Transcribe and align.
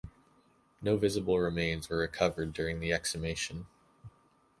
No 0.81 0.97
visible 0.97 1.39
remains 1.39 1.87
were 1.87 1.97
recovered 1.99 2.53
during 2.53 2.79
the 2.79 2.91
exhumation. 2.91 3.67